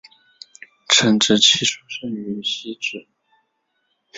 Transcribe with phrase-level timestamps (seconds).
[0.89, 3.07] 陈植棋出生于汐止